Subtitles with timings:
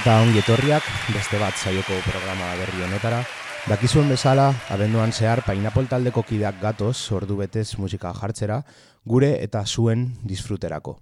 [0.00, 3.18] eta ongi etorriak beste bat saioko programa berri honetara.
[3.68, 8.62] Dakizuen bezala, abenduan zehar Painapol taldeko kideak gatoz ordu betez musika jartzera,
[9.04, 10.96] gure eta zuen disfruterako.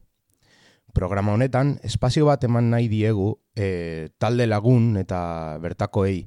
[0.95, 5.23] Programa honetan, espazio bat eman nahi diegu e, talde lagun eta
[5.63, 6.25] bertakoei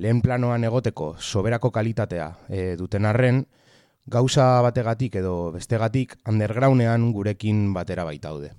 [0.00, 3.44] lehen planoan egoteko soberako kalitatea e, duten arren,
[4.06, 8.54] gauza bategatik edo bestegatik undergroundean gurekin batera baitaude.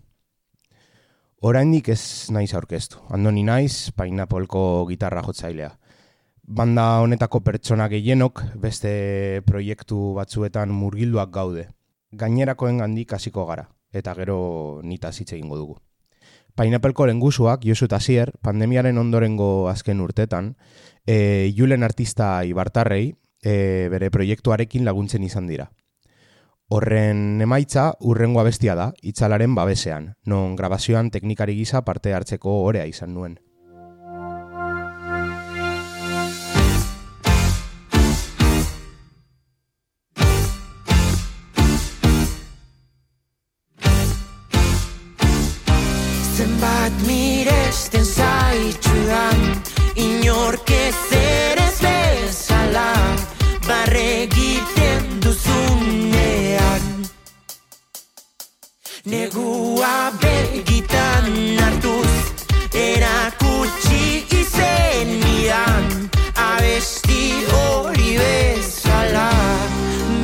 [1.42, 3.02] Oraindik ez naiz aurkeztu.
[3.12, 5.74] Andoni naiz, Painapolko gitarra jotzailea.
[6.48, 11.68] Banda honetako pertsona gehienok beste proiektu batzuetan murgilduak gaude.
[12.16, 15.78] Gainerakoen gandik hasiko gara, eta gero nita zitze egingo dugu.
[16.56, 20.54] Painapelko lengusuak, Josu eta Zier, pandemiaren ondorengo azken urtetan,
[21.06, 25.68] e, julen artista ibartarrei, e, bere proiektuarekin laguntzen izan dira.
[26.68, 33.14] Horren emaitza urrengo abestia da, itzalaren babesean, non grabazioan teknikari gisa parte hartzeko orea izan
[33.14, 33.38] nuen.
[46.34, 49.55] Zenbat miresten zaitxudan,
[59.16, 62.16] Negua begitan hartuz,
[62.76, 65.88] erakutsi izenidan,
[66.36, 69.32] abesti hori bezala,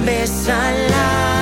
[0.03, 1.40] bezala.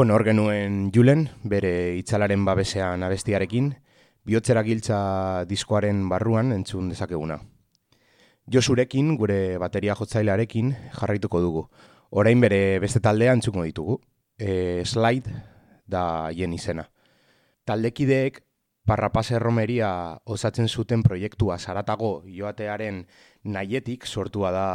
[0.00, 3.66] Bueno, hor genuen Julen, bere itzalaren babesean abestiarekin,
[4.24, 5.00] bihotzera giltza
[5.44, 7.34] diskoaren barruan entzun dezakeguna.
[8.48, 11.64] Josurekin, gure bateria jotzailearekin, jarraituko dugu.
[12.16, 13.98] Orain bere beste taldea entzuko ditugu.
[14.38, 15.34] E, slide
[15.84, 16.86] da jen izena.
[17.68, 18.38] Taldekideek
[18.88, 19.90] parrapase romeria
[20.24, 23.02] osatzen zuten proiektua zaratago joatearen
[23.44, 24.66] naietik sortua da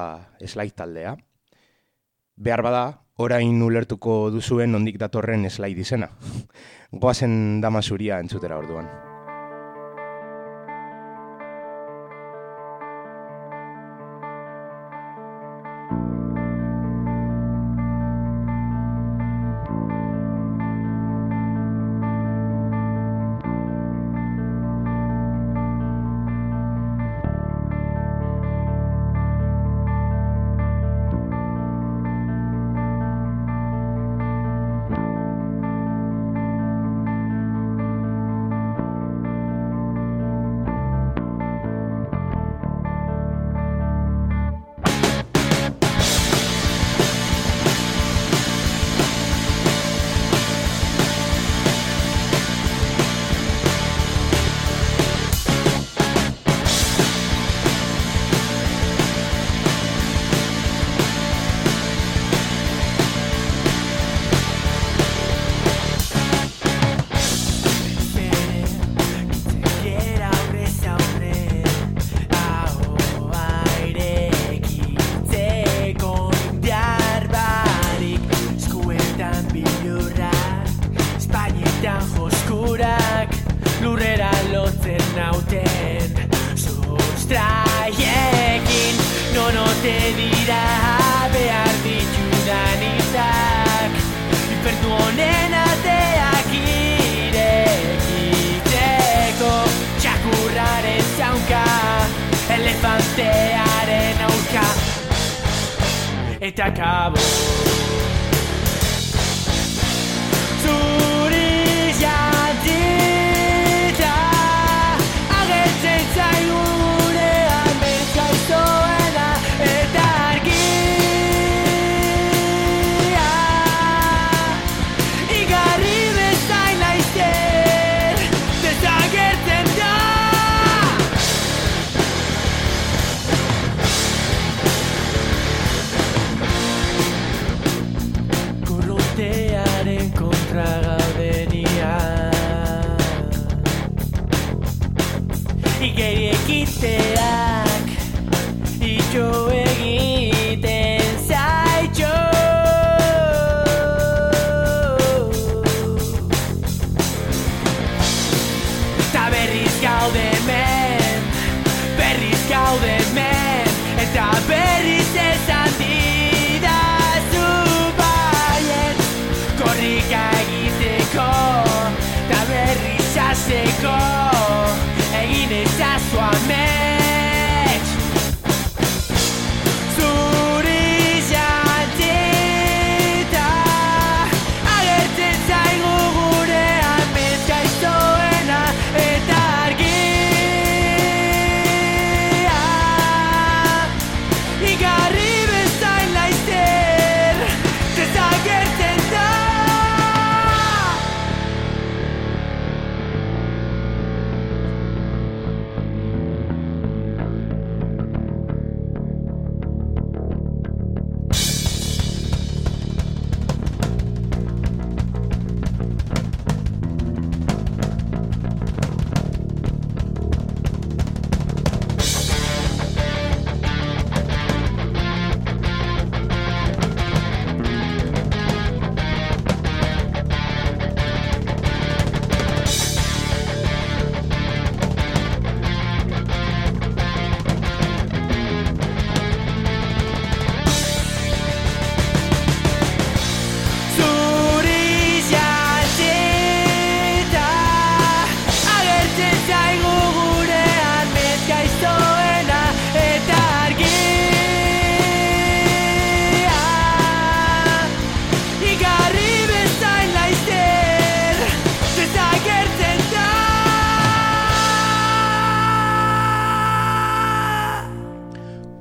[0.46, 1.16] slide taldea.
[2.38, 2.86] Behar bada,
[3.18, 6.10] orain ulertuko duzuen nondik datorren slide izena.
[6.92, 9.05] Goazen dama zuria entzutera orduan.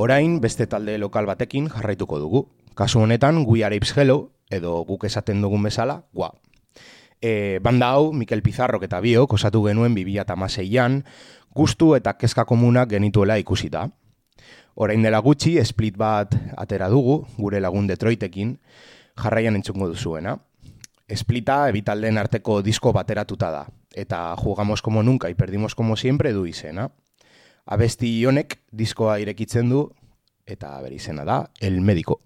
[0.04, 2.40] Orain beste talde lokal batekin jarraituko dugu.
[2.76, 6.28] Kasu honetan, We Are Apes Hello, edo guk esaten dugun bezala, gua.
[7.22, 10.98] E, banda hau, Mikel Pizarrok eta biok osatu genuen 2006an,
[11.56, 13.86] gustu eta kezka komunak genituela ikusita.
[14.74, 18.58] Orain dela gutxi, split bat atera dugu, gure lagun Detroitekin,
[19.16, 20.36] jarraian entzungo duzuena.
[21.08, 26.44] Splita ebitaldeen arteko disko bateratuta da, eta jugamos como nunca y perdimos como siempre du
[26.44, 26.90] izena.
[27.64, 29.86] Abesti honek diskoa irekitzen du,
[30.44, 32.18] eta bere izena da, El Médico.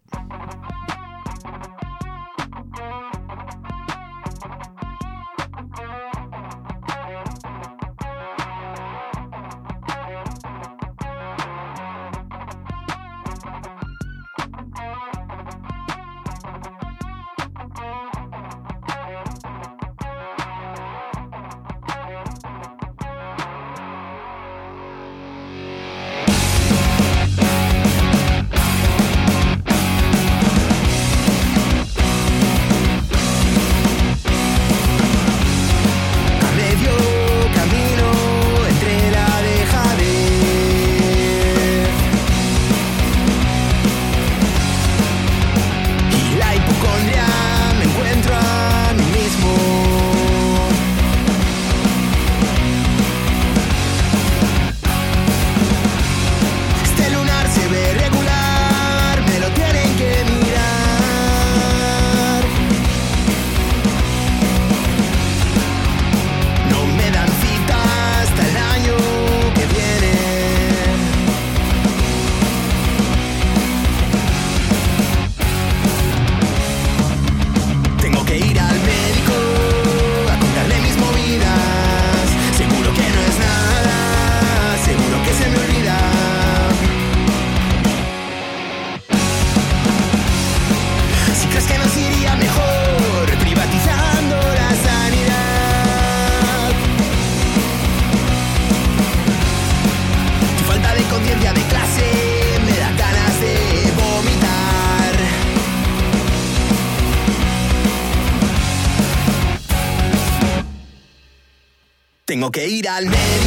[112.50, 113.37] que ir al médico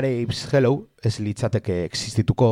[0.00, 2.46] Jare Ips Hello ez litzateke existituko,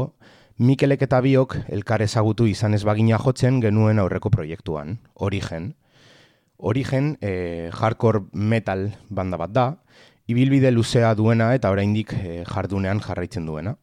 [0.61, 5.71] Mikelek eta biok elkar ezagutu izan ez bagina jotzen genuen aurreko proiektuan, Origen.
[6.59, 9.64] Origen, e, hardcore metal banda bat da,
[10.28, 13.78] ibilbide luzea duena eta oraindik e, jardunean jarraitzen duena.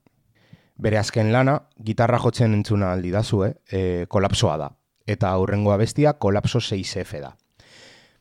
[0.78, 4.70] Bere azken lana, gitarra jotzen entzuna aldi dazue, e, kolapsoa da.
[5.08, 7.34] Eta aurrengoa bestia kolapso 6F da.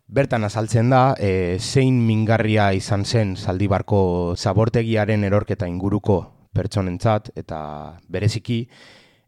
[0.07, 6.19] Bertan azaltzen da, e, zein mingarria izan zen zaldibarko zabortegiaren erorketa inguruko
[6.55, 7.61] pertsonentzat eta
[8.09, 8.67] bereziki,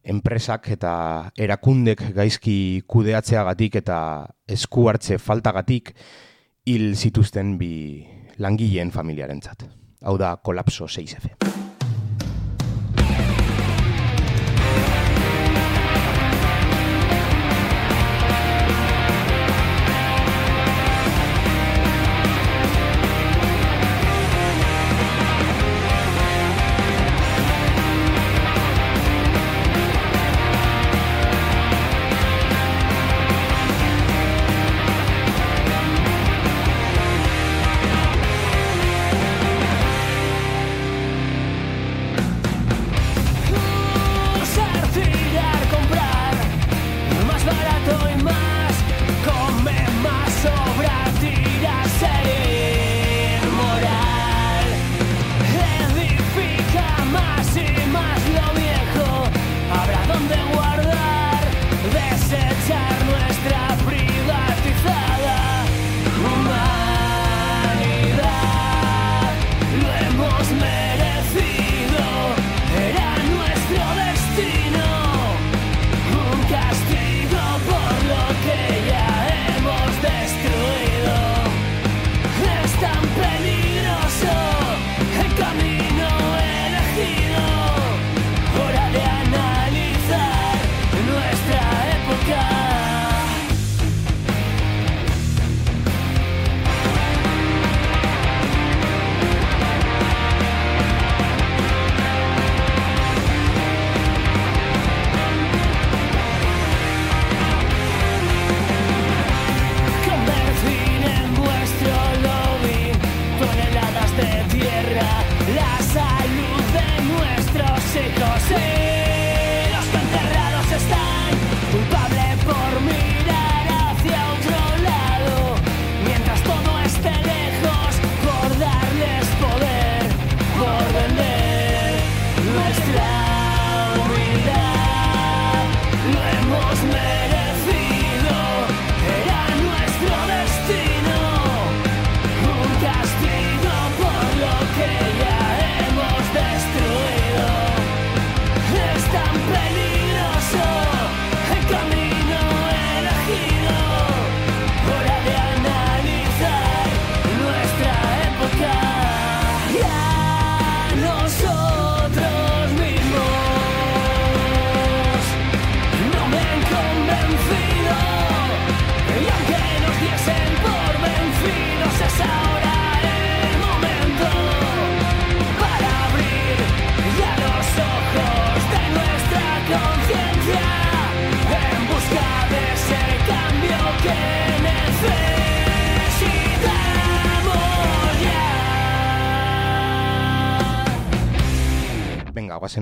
[0.06, 0.92] enpresak eta
[1.37, 3.99] erakundek gaizki kudeatzeagatik eta
[4.47, 5.95] esku hartze faltagatik
[6.66, 7.73] hil zituzten bi
[8.38, 9.66] langileen familiarentzat.
[10.04, 11.75] Hau da kolapso 6F.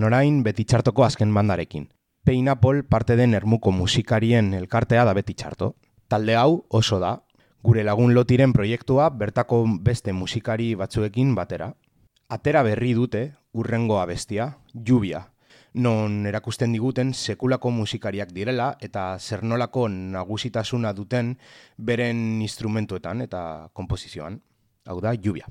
[0.04, 1.88] orain beti txartoko azken bandarekin.
[2.25, 5.75] Peinapol parte den ermuko musikarien elkartea da beti txarto.
[6.08, 7.18] Talde hau oso da,
[7.62, 11.73] gure lagun lotiren proiektua bertako beste musikari batzuekin batera.
[12.28, 15.20] Atera berri dute, urrengo abestia, jubia,
[15.75, 21.34] non erakusten diguten sekulako musikariak direla eta zer nolako nagusitasuna duten
[21.76, 24.40] beren instrumentuetan eta kompozizioan.
[24.87, 25.49] Hau da, jubia.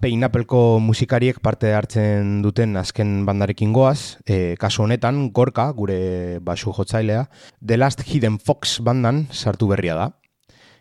[0.00, 7.26] Peinapelko musikariek parte hartzen duten azken bandarekin goaz, e, kasu honetan, Gorka, gure basu jotzailea,
[7.60, 10.10] The Last Hidden Fox bandan sartu berria da.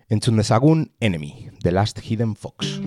[0.08, 2.80] Entzun dezagun, Enemy, The Last Hidden Fox.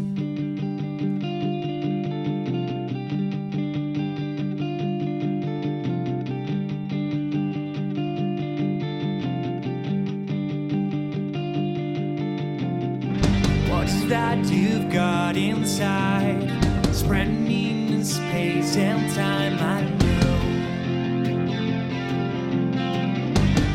[14.33, 16.49] That you've got inside?
[16.91, 20.39] Spreading in space and time, I know.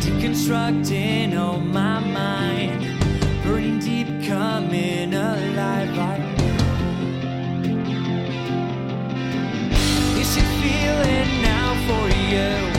[0.02, 2.82] Deconstructing all my mind,
[3.43, 6.00] burning deep, coming alive.
[6.00, 6.58] I know.
[10.20, 12.76] Is it feeling now for you?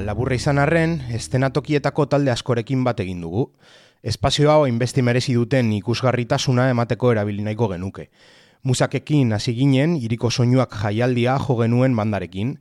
[0.00, 3.44] Laburra izan arren, estenatokietako talde askorekin bat egin dugu.
[4.02, 8.08] Espazio hau inbesti merezi duten ikusgarritasuna emateko erabili nahiko genuke.
[8.64, 12.56] Musakekin hasi ginen, iriko soinuak jaialdia jo genuen bandarekin.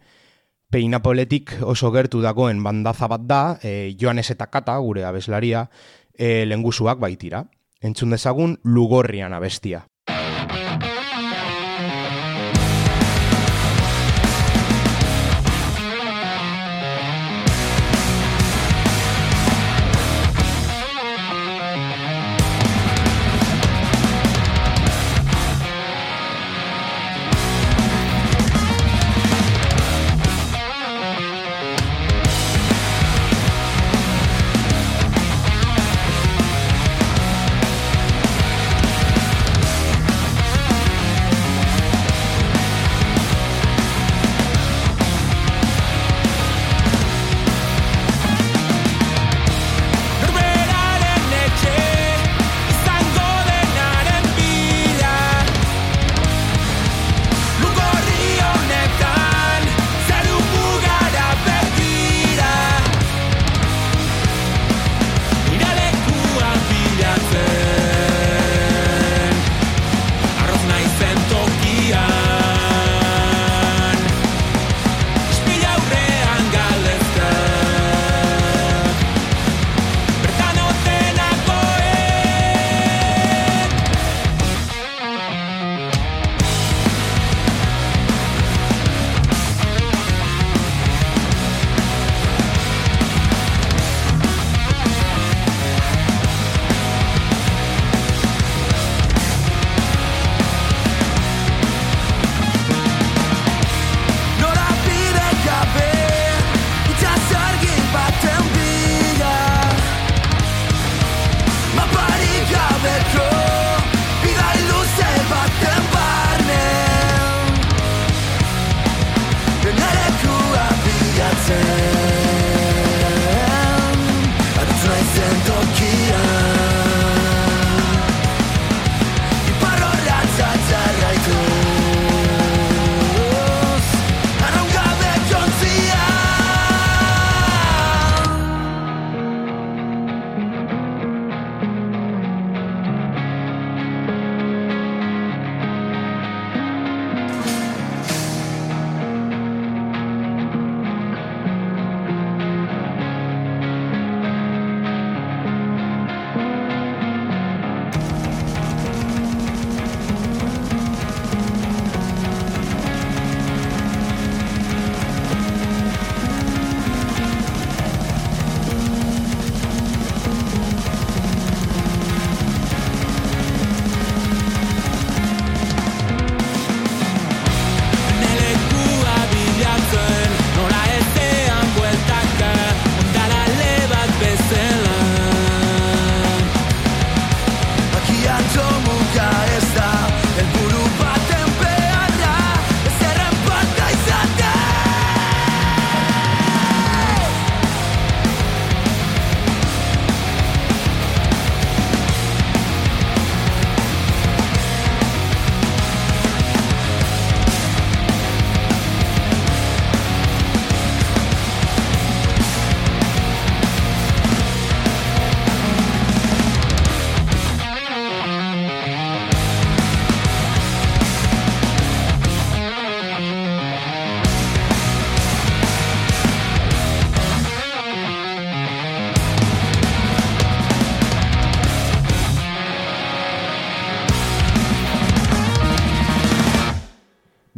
[0.71, 5.69] Peinapoletik oso gertu dagoen bandaza bat da, e, Joanes eta Kata, gure abeslaria,
[6.17, 7.45] e, lengusuak baitira.
[7.81, 9.85] Entzun dezagun, lugorrian abestia.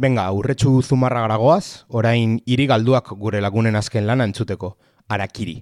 [0.06, 4.76] Benga, aurretsu zumarra garagoaz, orain hiri galduak gure lagunen azken lana entzuteko.
[5.10, 5.58] Arakiri.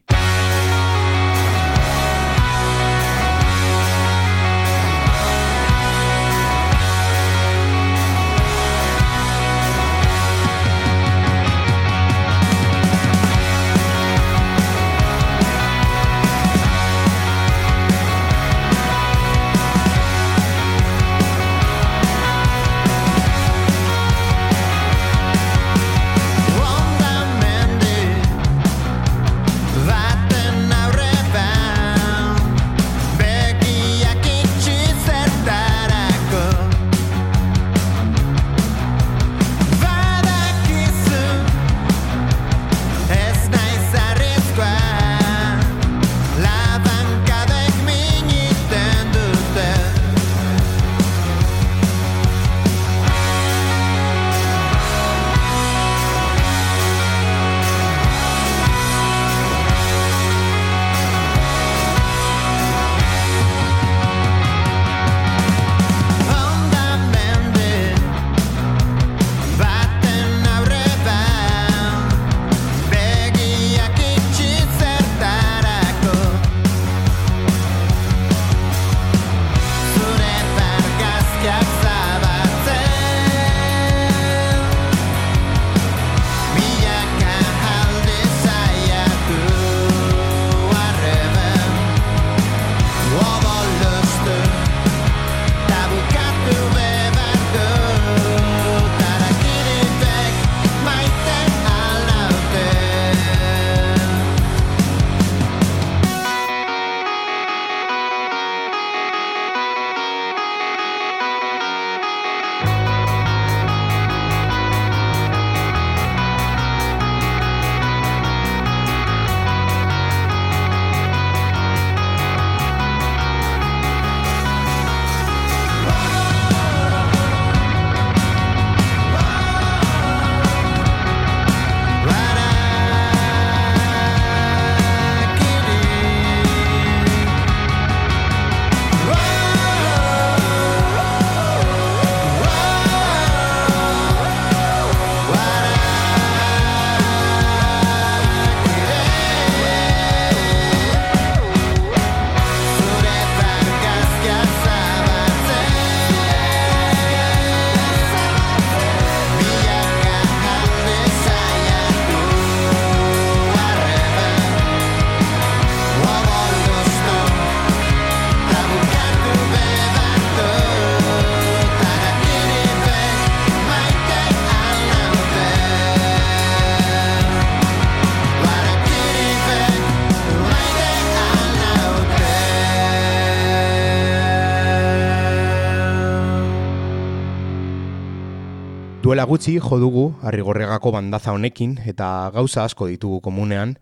[189.15, 193.77] Duela gutxi jo dugu Arrigorregako bandaza honekin eta gauza asko ditugu komunean,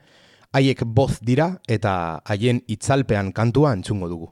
[0.53, 1.95] haiek boz dira eta
[2.29, 4.29] haien itzalpean kantua entzungo dugu.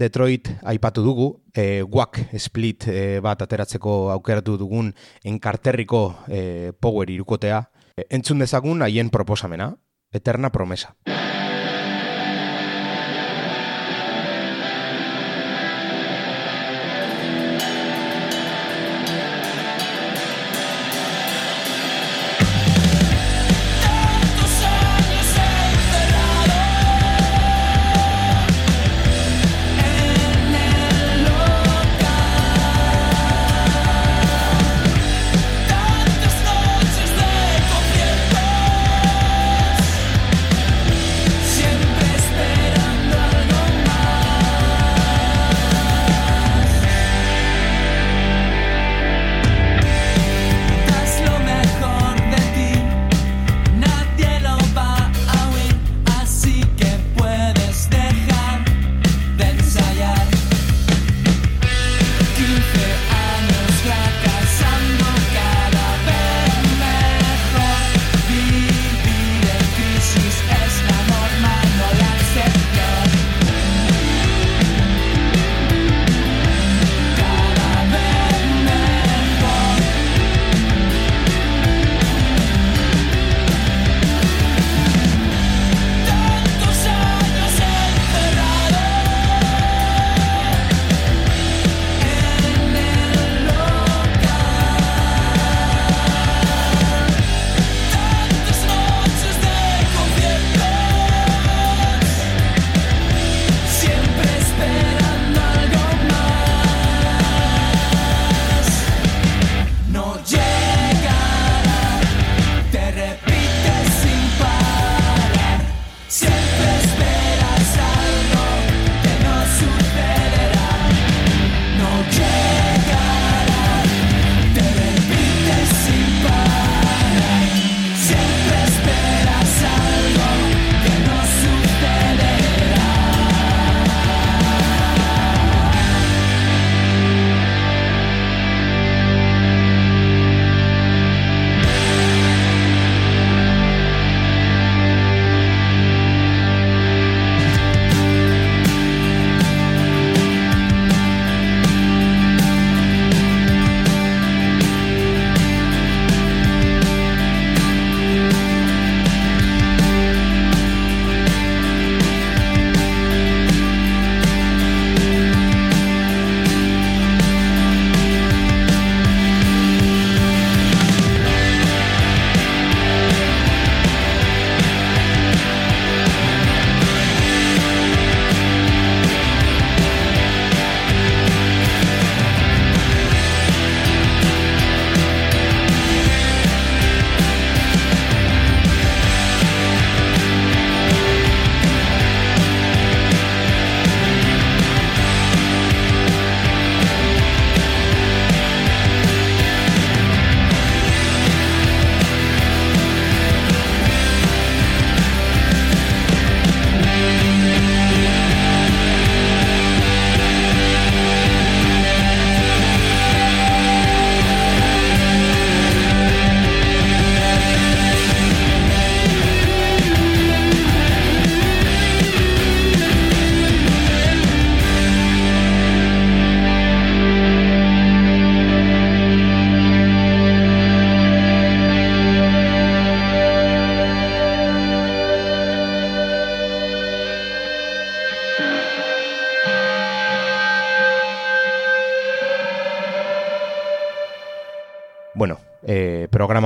[0.00, 4.94] Detroit aipatu dugu, e, WAC split e, bat ateratzeko aukeratu dugun
[5.28, 7.60] enkarterriko e, power irukotea,
[7.96, 9.74] e, entzun dezagun haien proposamena,
[10.10, 10.96] Eterna Promesa.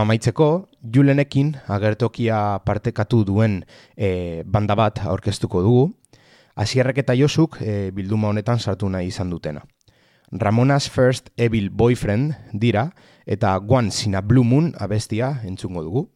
[0.05, 3.64] Programa maitzeko, Julenekin agertokia partekatu duen
[3.96, 5.94] e, banda bat aurkeztuko dugu,
[6.57, 9.64] Asierrek eta Josuk e, bilduma honetan sartu nahi izan dutena.
[10.30, 12.90] Ramona's First Evil Boyfriend dira
[13.24, 16.11] eta Once in a Blue Moon abestia entzungo dugu.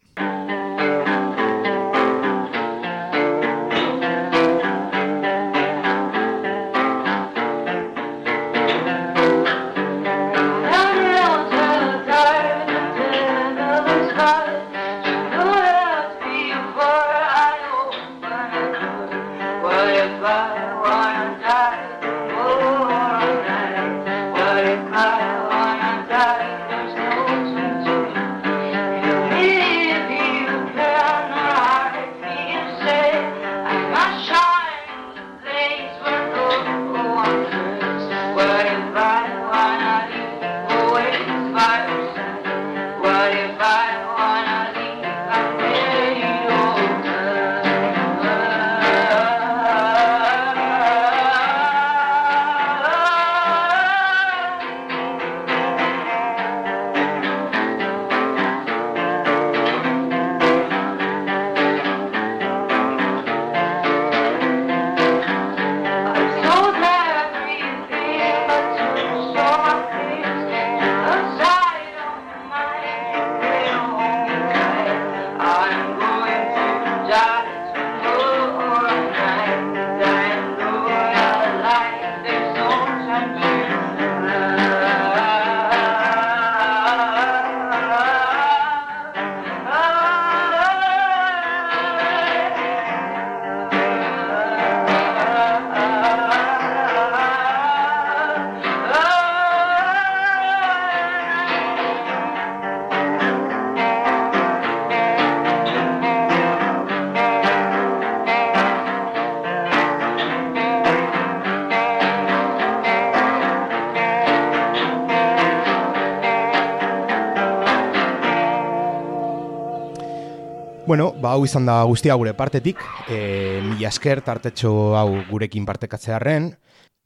[121.38, 126.50] Hau izan da guztia gure partetik, e, mila esker tartetxo hau gurekin partekatzearen,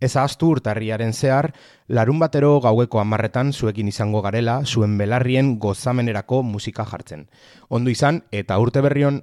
[0.02, 1.50] ez ahaztu urtarriaren zehar,
[1.86, 7.26] larun batero gaueko amarretan zuekin izango garela, zuen belarrien gozamenerako musika jartzen.
[7.68, 9.20] Ondo izan, eta urte berrion